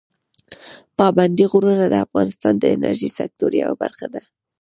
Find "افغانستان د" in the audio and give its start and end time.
2.05-2.63